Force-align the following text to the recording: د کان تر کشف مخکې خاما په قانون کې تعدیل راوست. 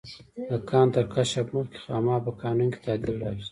د 0.49 0.51
کان 0.69 0.87
تر 0.95 1.05
کشف 1.13 1.45
مخکې 1.55 1.77
خاما 1.83 2.15
په 2.25 2.31
قانون 2.41 2.67
کې 2.73 2.79
تعدیل 2.85 3.15
راوست. 3.23 3.49